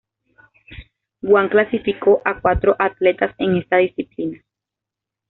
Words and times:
Guam 1.21 1.47
clasificó 1.47 2.23
a 2.25 2.31
un 2.31 2.39
cuatro 2.39 2.75
atletas 2.79 3.35
en 3.37 3.57
esta 3.57 3.77
disciplina. 3.77 4.41